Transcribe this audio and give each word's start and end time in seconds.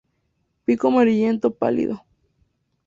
Pico 0.65 0.87
amarillento 0.87 1.53
pálido. 1.53 2.03